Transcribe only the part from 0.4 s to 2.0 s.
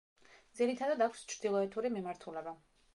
ძირითადად აქვს ჩრდილოეთური